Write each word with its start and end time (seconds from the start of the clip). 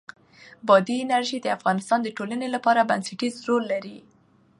بادي 0.67 0.95
انرژي 1.03 1.37
د 1.41 1.47
افغانستان 1.57 1.99
د 2.03 2.07
ټولنې 2.17 2.47
لپاره 2.55 2.87
بنسټيز 2.89 3.35
رول 3.47 3.63
لري. 3.73 3.97